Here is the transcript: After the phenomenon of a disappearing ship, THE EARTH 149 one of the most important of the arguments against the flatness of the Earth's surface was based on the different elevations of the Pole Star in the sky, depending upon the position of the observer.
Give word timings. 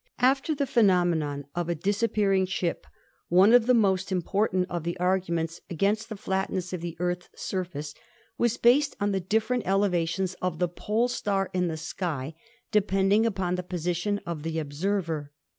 After 0.17 0.55
the 0.55 0.65
phenomenon 0.65 1.45
of 1.53 1.69
a 1.69 1.75
disappearing 1.75 2.47
ship, 2.47 2.85
THE 2.85 2.87
EARTH 2.87 2.93
149 3.37 3.51
one 3.51 3.53
of 3.53 3.67
the 3.67 3.79
most 3.87 4.11
important 4.11 4.67
of 4.67 4.83
the 4.83 4.97
arguments 4.99 5.61
against 5.69 6.09
the 6.09 6.15
flatness 6.17 6.73
of 6.73 6.81
the 6.81 6.97
Earth's 6.99 7.29
surface 7.35 7.93
was 8.35 8.57
based 8.57 8.95
on 8.99 9.11
the 9.11 9.19
different 9.19 9.67
elevations 9.67 10.33
of 10.41 10.57
the 10.57 10.67
Pole 10.69 11.07
Star 11.07 11.51
in 11.53 11.67
the 11.67 11.77
sky, 11.77 12.33
depending 12.71 13.27
upon 13.27 13.53
the 13.53 13.61
position 13.61 14.19
of 14.25 14.41
the 14.41 14.57
observer. 14.57 15.33